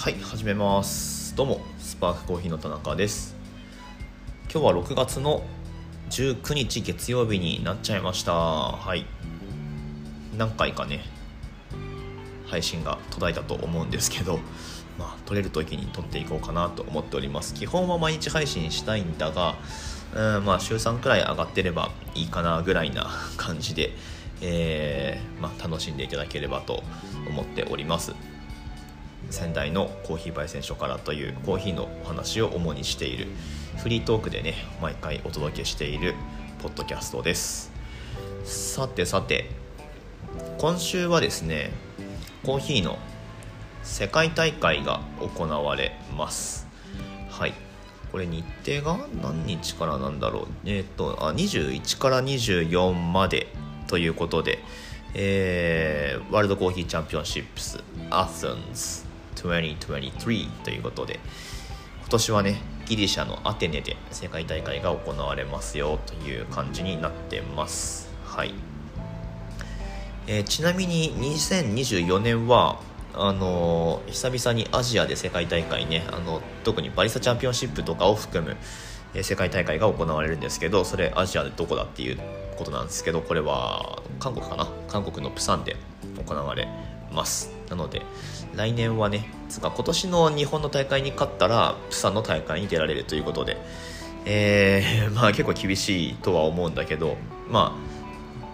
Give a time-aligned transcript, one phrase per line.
[0.00, 1.36] はい始めます。
[1.36, 3.36] どうもスパークコーヒーの田中です。
[4.50, 5.42] 今日は6月の
[6.08, 8.32] 19日月曜日になっちゃいました。
[8.32, 9.04] はい。
[10.38, 11.04] 何回かね
[12.46, 14.38] 配信が途絶えたと思うんですけど
[14.98, 17.52] まあ撮れる時に撮っていこうかなと思っております。
[17.52, 19.56] 基本は毎日配信したいんだが
[20.14, 23.90] うんまあ週3くらい上がってればいいかなぐらいな感じで
[24.40, 26.82] えー、まあ、楽しんでいただければと
[27.28, 28.14] 思っております。
[29.30, 33.28] 仙台のコーヒー焙煎所からというコーヒーのお話を主にしている
[33.78, 36.14] フリートークでね毎回お届けしている
[36.60, 37.70] ポッドキャストです。
[38.44, 39.50] さてさて
[40.58, 41.70] 今週はですね
[42.44, 42.98] コーヒーの
[43.82, 45.00] 世界大会が
[45.36, 46.66] 行われます。
[47.30, 47.54] はい。
[48.12, 50.46] これ日程が何日からなんだろう？
[50.66, 53.46] えっ、ー、とあ21から24まで
[53.86, 54.58] ということで、
[55.14, 61.20] えー、 World Coffee Championships Athens 2023ということで
[62.00, 68.10] 今年はねギリシャのアテネで世界大会が行われますよという感じになってます。
[68.24, 68.52] はい。
[70.26, 72.80] えー、ちなみに2024年は
[73.14, 78.56] あのー、久々にアジアで世界大会ねあの特にバリスタチャンピオンシップとかを含む、
[79.22, 82.18] 世界大会が行われるんですけどそれアジアでどこだっていう
[82.56, 84.68] ことなんですけどこれは韓国かな？
[84.88, 85.76] 韓国のプサンで
[86.26, 86.68] 行われ
[87.12, 87.59] ます。
[87.70, 88.02] なので
[88.54, 93.56] 来年はねつか今年の日本の大会に勝ったらプサンの大会に出られるということで
[94.26, 97.16] えー、 まあ結構厳しいとは思うんだけど
[97.48, 97.90] まあ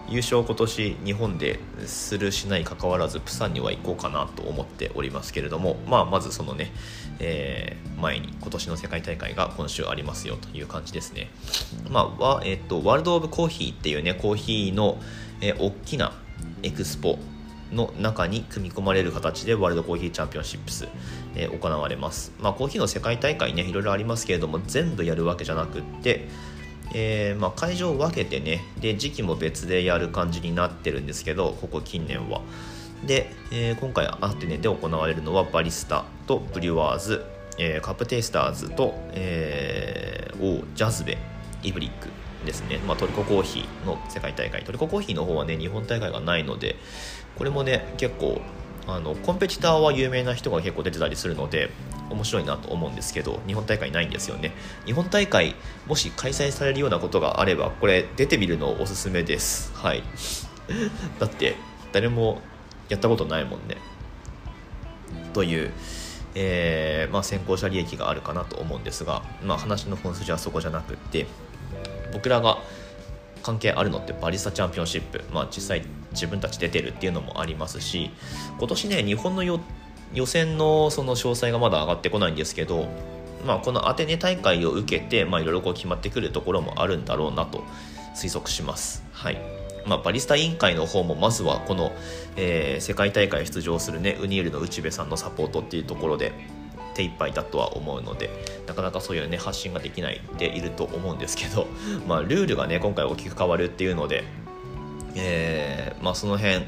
[0.09, 6.71] 優勝今年日本でするしないかかわらずプサンには行こうかなと思っておりますけれども、まあ、まずそのね、
[7.19, 11.29] えー、前に今年の世界大会が今週ありますよという感じですね、
[11.89, 14.97] まあえーと、ワールド・オブ・コーヒーっていうねコーヒーの、
[15.41, 16.13] えー、大きな
[16.63, 17.19] エクスポ
[17.71, 20.87] の中に組み込まれる形でワールドコーヒーチャンピオンシップス、
[21.35, 22.33] えー、行われます。
[22.39, 26.27] まあ、コーヒーの世界大会ね、いろいろありますけれども、全部やるわけじゃなくって、
[26.93, 32.41] えー、まあ、会場を分けてね、で、時期も別でやる感じになってるんですけど、ここ近年は。
[33.05, 37.25] で、えー、今回アテネで行われるのはバリスタとブリュワーズ、
[37.59, 41.17] えー、カップテイスターズと、えー、ジャズベ、
[41.63, 42.09] イブリック
[42.45, 44.63] ですね、まあ、トルココーヒーの世界大会。
[44.63, 46.75] トルココーヒーの方はね日本大会がないので
[47.37, 48.41] これもね結構
[48.87, 51.69] あのコンペティターは有名な人が結構出てたりするので
[52.09, 54.53] 面白いなと思うんですけど日本大会ないんですよね。
[54.85, 55.55] 日本大会
[55.87, 59.73] もし開催されるようなことがあればこれ出てみるのおすすめです。
[59.75, 60.03] はい。
[61.19, 61.55] だって
[61.91, 62.41] 誰も
[62.89, 63.77] やったことないもんね。
[65.33, 65.71] という
[66.39, 71.25] えー、まあ、先行者利益があるかなと思うんですが、まあ、話の本筋はそこじゃなくって
[72.11, 72.59] 僕らが
[73.43, 78.11] 関係あるのってバリスタチャンピオンシップ、まあ、実際自分たち出てるっていうのもありますし
[78.57, 79.59] 今年ね日本の予
[80.25, 82.87] 選のその詳細がまだ上がってこないんですけど、
[83.45, 87.63] まあ、このアテネ大会を受けていろいろ決まってくるところもあるんだろうなと
[88.15, 89.05] 推測します。
[89.11, 89.37] はい
[89.85, 91.93] まあ、バリスタ委員会の方もまずはこの、
[92.35, 96.33] えー、世界大会出場するねウニールの内部さんのサポートっていうところで
[96.97, 98.29] 手一杯だとは思うので
[98.65, 101.67] なかなかそういうね発信ができないでいると思うんですけど、
[102.07, 104.23] まあ、ルールがね今回大きく変わるっていうので、
[105.15, 106.65] えー、まあ、その辺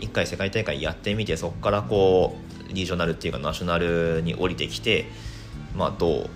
[0.00, 2.36] 1回世界大会やってみてそこからこ
[2.68, 5.06] うリージョナルっていうかナショナルに降りてきて、
[5.76, 6.30] まあ、どう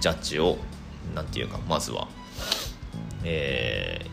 [0.00, 0.58] ジャッジを
[1.14, 2.08] 何て言うかまずは、
[3.24, 4.06] え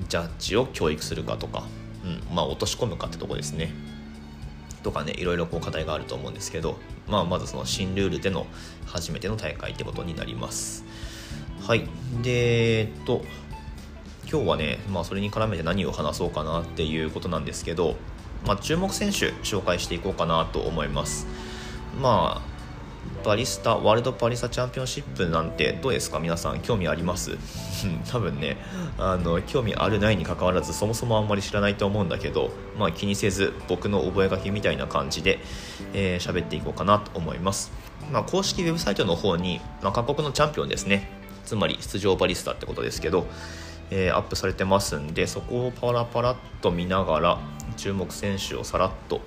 [0.00, 1.64] ー、ジャッジを教育するかとか、
[2.04, 3.93] うんまあ、落とし込むかってとこですね。
[4.84, 6.78] とかねいろいろこう課題があると思うんですけど、
[7.08, 8.46] まあ、まずその新ルールでの
[8.86, 10.84] 初めての大会ってことになります。
[11.66, 11.88] はい。
[12.22, 13.24] でえっと
[14.30, 17.96] 今日はね、まあ、それに絡めて何を話そうかなっていうことなんですけど、
[18.46, 21.26] まあ、注目選手紹介していこうかなと思います。
[22.00, 22.53] まあ
[23.24, 26.18] バリスタワールドパリスタチャンピオンシップなんてどうですか？
[26.18, 27.38] 皆さん興味あります？
[28.10, 28.56] 多分ね
[28.98, 35.38] あの興味あるないにかかわらずそもそもあんまり知らないと思うんだけど、まあ、気にせず僕の覚書みたいな感じで
[35.92, 37.72] 喋、えー、っていこうかなと思います、
[38.12, 41.10] まあ、公式ウェブサイトの方に、まあ、各国のチャンピオンですね。
[41.44, 43.26] つまり出場バリスタってことですけど、
[43.90, 47.38] えー、アップされてますんでそこをパラパラっと見ながら
[47.76, 49.20] 注目選手をさらっと、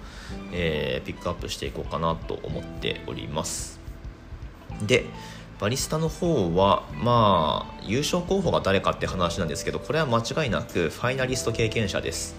[0.51, 3.76] えー、ピックアップしていこうかなと思っております。
[4.83, 5.05] で
[5.59, 12.35] バリスタの方はまあ優勝候補が誰かって話なんですけどこれは間違いなくファイナリスト経験者です。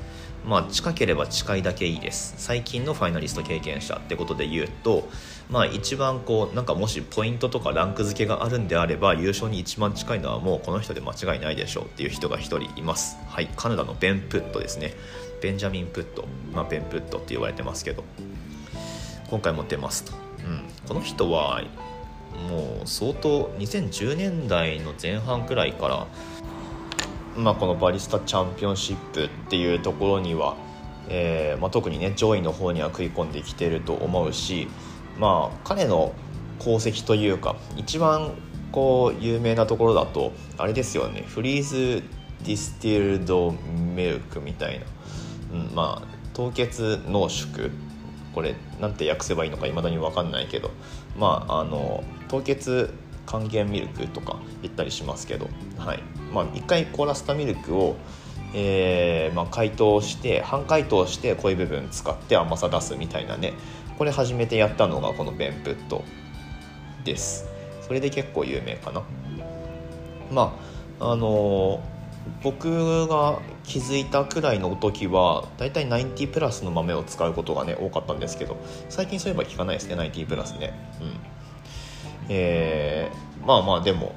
[0.47, 2.35] まあ近ければ近いだけいいです。
[2.39, 5.09] 最近のファイナリスト経験者ってことで言うと
[5.51, 13.19] まあ一番こうなんかもしポイントとかランク付けがあるんであれば優勝に一番近いのはもうこの人で間違いないでしょうっていう人が1人います。
[13.27, 14.95] はいカナダのベン・プットですね。
[15.43, 16.25] ベンジャミン・プット。
[16.55, 18.05] まあベン・プットって言われてますけど。
[19.31, 20.13] 今回も出ますと、
[20.47, 20.63] うん。
[20.89, 21.63] この人は
[22.49, 26.07] もう相当2010年代の前半くらいから、
[27.37, 30.57] まあ、このバリスタチャンピオンシップっていうところには、
[31.09, 34.69] えーまあ、特にね上位の方には食い込んできてると思うし、
[35.19, 36.13] まあ、彼の
[36.61, 38.35] 功績というか一番
[38.73, 42.03] こう有名なところだとあれですよねフリーズ
[42.45, 44.87] ディスティールドミルクみたいな、
[45.53, 47.71] うん、まあ凍結濃縮。
[48.39, 50.71] これなんて訳せばいいのかいまだに分かんないけど
[51.19, 52.95] まああの凍結
[53.27, 56.03] 還元ミルクとか言ったりしますけど、はい。
[56.33, 57.97] まあ、1回凍らせたミルクを、
[58.55, 63.53] えーまあ、解凍して半解凍して濃い部分使って甘さ出すみたいなね。
[63.99, 66.05] これ初めてやったのがこのベンプット
[67.05, 67.47] です。
[67.83, 69.03] それで結構有名かな。
[70.31, 70.59] ま
[71.01, 71.99] ああのー
[72.43, 78.57] 僕が気づいたくらいの時はだいたい90プラスの豆を使うことがね多かったんですけど
[78.89, 80.73] 最近そういえば聞かないですね90プラスね。
[81.01, 81.38] うん。
[82.29, 84.15] えー、まあまあでも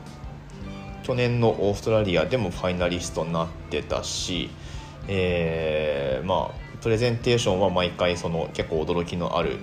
[1.03, 4.49] 去年のオーストラリアでもファイナリストになってたし
[5.07, 9.57] えー、まあプレゼンテーションは毎回その結構驚きのある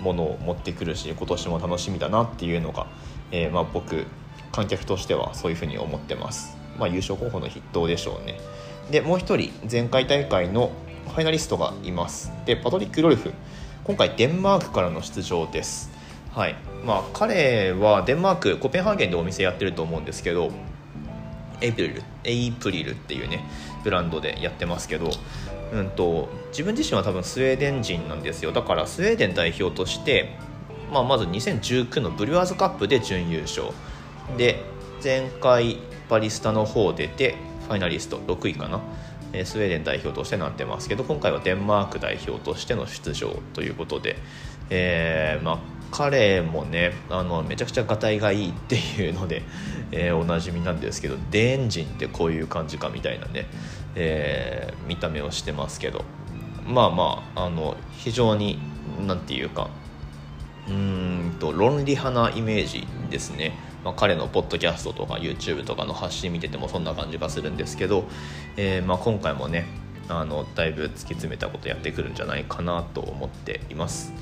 [0.00, 2.86] ものを持ってくるし今年も楽しみだなっていうのが、
[3.30, 4.06] えー、まあ、僕
[4.50, 6.56] 観客としてはそういうふうに思ってます。
[6.78, 8.40] まあ、優勝候補の筆頭でしょうね。
[8.90, 10.72] でもう1人前回大会の
[11.06, 12.32] ファイナリストがいます。
[12.44, 13.32] でパトリック・ロルフ。
[13.84, 15.91] 今回デンマークからの出場です。
[16.34, 16.54] はい。
[16.84, 20.50] まあ彼はデンマークコペンハーゲンでお店やってると思うんですけど
[21.60, 23.44] エイプリルエイプリルっていうね
[23.84, 25.10] ブランドでやってますけど
[25.72, 28.52] うんと自分自身は多分スウェーデン人なんですよ。
[28.52, 30.36] だからスウェーデン代表として、
[30.92, 33.68] まあ、まず2019のブリュワーズカップで準優勝。
[34.36, 34.62] で
[35.02, 37.36] 前回バリスタの方出て
[37.66, 38.80] ファイナリスト6位かな。
[39.44, 44.16] スウェーデン代表としてなってますけど今回はデンマーク代表としての出場ということで、
[44.68, 45.58] えー、まあ、
[45.92, 49.42] 彼もねあのめちゃくちゃがたいがいいっていうので、
[49.92, 53.46] えー、おなじみなんですけどデエンジンってこういう感じかみたいなね、
[53.94, 56.04] えー、見た目をしてますけど。
[56.66, 58.58] まあまああの非常に
[59.04, 59.68] 何て言うか
[60.68, 63.52] うんと論理派なイメージですね。
[63.84, 68.04] まあ、彼のポッドキャストとか YouTube とかの発信見ててもそんな感じがするんですけど、
[68.56, 69.66] えー、まあ、今回もね
[70.08, 74.12] あのだいぶ突き詰めたことやってくるんじゃないかなと思っています。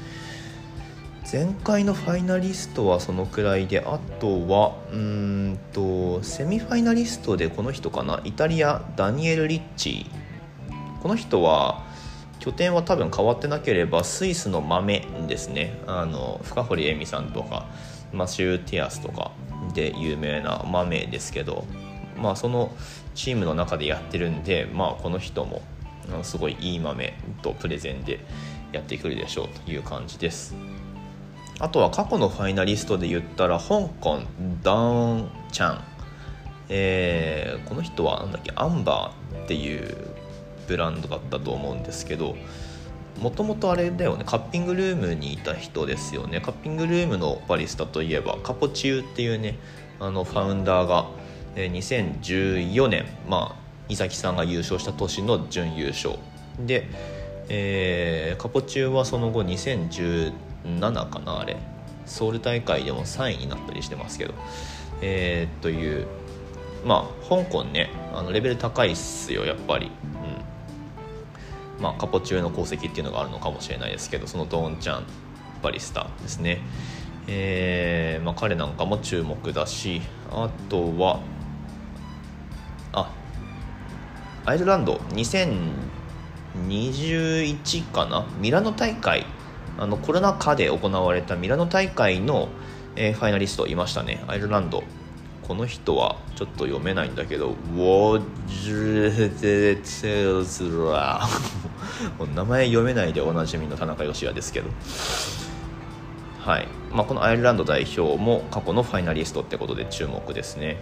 [1.33, 8.21] 前回のファイナリストはそのくらいであとはうんとセミファイナリストでこの人かな？
[8.25, 10.07] イタリアダニエル・リッチ。
[11.01, 11.85] この人は
[12.41, 15.81] 拠点は多分変わってなければスイスの豆ですね。
[15.87, 17.69] あの深堀恵美さんとか
[18.13, 19.31] マシュー・ティアスとか
[19.73, 21.65] で有名なマメですけど、
[22.17, 22.73] まあ、その
[23.15, 25.63] チームの中でやってるんで、まあ、この人も
[26.25, 28.19] すごいいい豆とプレゼンで
[28.73, 30.57] やってくるでしょうという感じです。
[31.61, 34.21] あとは過去のファイナリストで言ったら香港
[34.63, 35.85] ダウンちゃん、
[36.71, 38.53] えー、この人はなだっけ？
[38.57, 39.95] アンバーっていう
[40.67, 42.35] ブランドだったと思うんですけど
[43.21, 46.41] もともとあれだよねカッピングルームにいた人ですよね。
[46.41, 49.59] カッピングルームのバリスタといえばカポチューっていうね
[49.99, 51.11] あのファウンダーが、
[51.57, 53.61] 2014年まあ
[53.91, 56.15] 伊崎さんが優勝した年の準優勝。
[56.59, 56.87] で、
[57.51, 60.33] えー、カポチューはその後2010
[60.65, 61.57] 7かなあれ。
[62.07, 64.35] ソウル大会でも3位になったりしてますけど。
[65.03, 66.07] えー、という
[66.85, 69.91] まあ香港ねあのレベル高いっすよやっぱり。
[71.81, 75.05] まあ、カポチューの功績っていうのがあるのかもしれないですけどそのドーンちゃん
[75.63, 76.61] バリスタですね、
[77.27, 81.21] えーまあ、彼なんかも注目だしあとは
[82.93, 83.11] あ
[84.45, 84.97] アイルランド
[86.59, 88.27] 2021かな？
[88.39, 89.25] ミラノ大会
[89.79, 92.49] あのコロナ禍で行われたミラノ大会の、
[92.97, 94.23] えー、ファイナリストいましたね。
[94.27, 94.83] アイルランド。
[95.47, 101.21] この人はちょっと読めないんだけどウォジデツズラ
[102.37, 104.71] 名前読めないでおなじみの田中芳也ですけど。
[106.41, 106.69] はい。
[106.91, 110.79] まあ、このアイルランド代表も過去のファイナリストってことで注目ですね。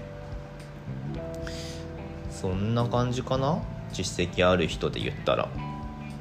[2.31, 3.59] そんな感じかな？
[3.93, 5.49] 実績ある人で言ったら、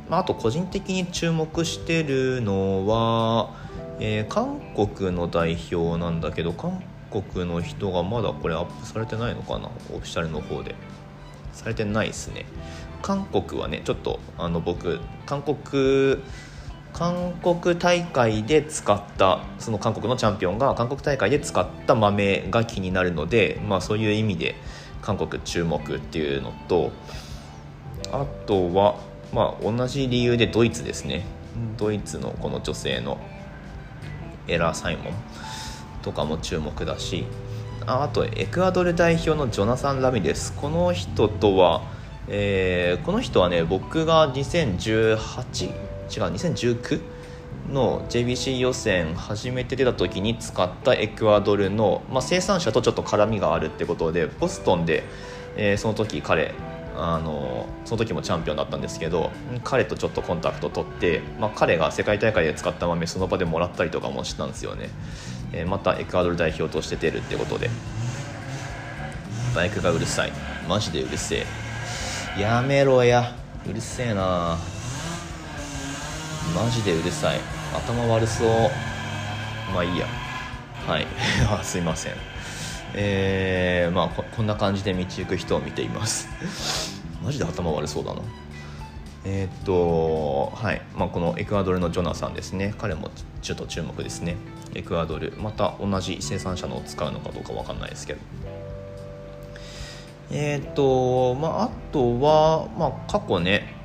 [0.09, 3.53] まあ、あと個人的に注目してるのは、
[3.99, 9.69] えー、韓国の代表なんだけど韓国の人がまだこれアップされてないのかな？
[9.93, 10.75] オフィシャルの方で。
[11.53, 12.45] されてないですね。
[13.01, 16.17] 韓国はねちょっとあの僕韓国
[16.93, 24.55] 韓国大会で使ったその韓国のチャンピオンが韓国大会で使った豆が気になるので、まあ、そういう意味で
[25.01, 26.91] 韓国注目っていうのと
[28.11, 28.99] あとは、
[29.33, 31.25] まあ、同じ理由でドイツですね。
[31.77, 33.19] ドイツのこの女性の
[34.47, 35.13] エラー・サイモン
[36.01, 37.25] とかも注目だし
[37.85, 40.53] ああとエクアドル代表のジョナサン・ラミレス。
[40.53, 41.81] この人とは、
[42.27, 45.73] えー、この人はね僕が2018違う
[46.07, 47.01] 2019
[47.71, 55.03] の JBC 予選初めて出た時に使ったエクアドルの、まあ、生産者とちょっと絡みがあるってことでボストンで、
[55.55, 56.53] えー、その時彼
[56.97, 59.31] あのその時もチャンピオンだったんですけど
[59.63, 64.89] 彼とちょっとコンタクト取って、まあ、彼が世界大会で使った豆その場でもらったりとかもしたんですよね、
[65.53, 67.69] えー、またエクアドル代表として出るってことで。
[69.57, 70.31] バイクがうるさい。
[70.69, 71.43] マジでうるせ
[72.37, 72.39] え。
[72.39, 73.33] やめろや。
[73.67, 74.55] うるせえな。
[76.55, 77.39] マジでうるさい。
[77.73, 78.47] 頭悪そう。
[79.73, 80.05] まあいいや。
[80.85, 81.07] はい。
[81.65, 82.13] すいません。
[82.99, 86.27] えー、まあこんな感じで道行く人を見ています。
[87.23, 88.21] マジで頭悪そうだな。
[89.23, 92.73] えー、っとはい、まあ、このエクアドルのジョナサンですね。
[92.79, 93.11] 彼も
[93.43, 94.35] ちょっと注目ですね。
[94.73, 95.33] エクアドル。
[95.37, 98.19] また同じ生産者のを使うのかどうか分かんないですけど。
[100.31, 103.75] えー、っとまああとは、まあ、過去ね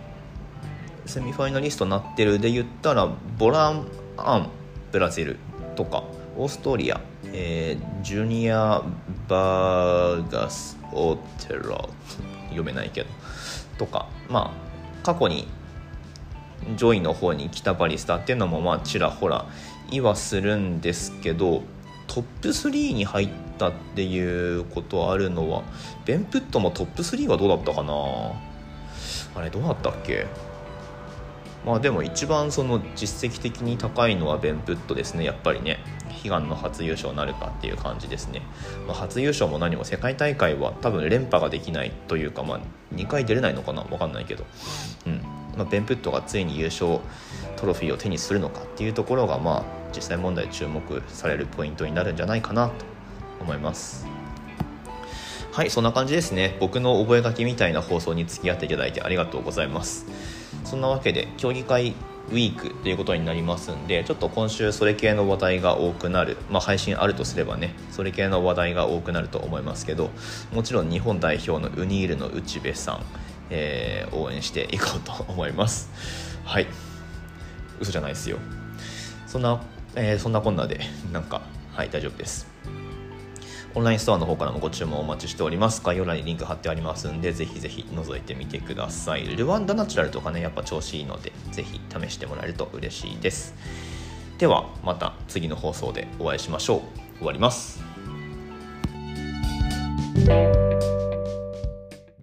[1.05, 4.49] セミファイナリストになってるで言ったらボラン・アン
[4.91, 5.37] ブラジル
[5.77, 6.03] とか。
[6.37, 8.83] オーストリア、えー、ジュニア・
[9.29, 11.89] バーガス・オーテラ
[12.49, 13.09] 読めないけど
[13.79, 15.47] とかまあ過去に
[16.77, 19.47] 上位の方に来たバリスタっていうのもまあちらほら
[19.91, 21.63] 言はするんですけど
[22.07, 25.63] トップ3に入ったっていうことあるのは
[26.05, 27.93] ベンプットもトップ3はどうだったかな？
[29.35, 30.27] あれどうだったっけ？
[31.65, 35.25] まあでも一番その実績的に高いのはベンプットですね。
[35.25, 35.79] やっぱりね。
[36.25, 38.43] 悲願の初優勝なるかっていう感じですね、
[38.87, 42.61] まあ、初優勝も何も世界大会は多分連覇ができないというか、まあ、
[42.95, 43.83] 2回出れないのかな？
[43.83, 44.45] 分かんないけど、
[45.07, 45.21] うん。
[45.57, 47.01] まあ、ベンプットがついに優勝
[47.57, 52.75] トロフィーを手にするのかっていうところが、まあ、実際問題注目されるポイントになるんじゃないかなと
[53.41, 54.07] 思います。
[55.51, 56.57] はいそんな感じですね。
[56.61, 60.07] 僕の覚書みたいな放送に付き合っていただいてありがとうございます。
[60.73, 61.95] そんなわけで競技会
[62.31, 70.09] ウィークということになりますんでちょっと今週それ系の話題が多くなる、まあ、配信あるとすればねそれ系の話題が多くなると思いますけど
[70.51, 73.05] もちろん日本代表のウニールの内部さん、
[73.51, 75.91] えー、応援していこうと思います。
[76.47, 76.67] はい。
[77.79, 78.39] 嘘じゃないですよ。
[79.27, 79.61] そんな、
[79.95, 80.81] えー、そんなこんなで
[81.13, 81.43] なんか
[81.75, 82.52] はい大丈夫です。
[83.75, 85.83] オンラインストアの方からもご注文お待ちしております。
[85.83, 89.25] 概要欄にリンク貼ってありますんで、ぜひぜひ覗いてみてください。
[89.25, 93.55] ルワンダナチュラルとかね、やっぱ調子いいので、ぜひ試してもらえると嬉しいです。
[94.37, 96.83] では、また次の放送でお会いしましょ
[97.17, 97.19] う。
[97.19, 97.92] 終わります。